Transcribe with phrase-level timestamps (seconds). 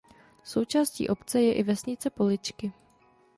[0.43, 2.71] Součástí obce je i vesnice Poličky.